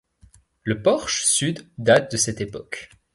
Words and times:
Le 0.63 0.81
porche 0.81 1.25
sud 1.25 1.69
date 1.77 2.11
de 2.13 2.17
cette 2.17 2.41
époque. 2.41 2.89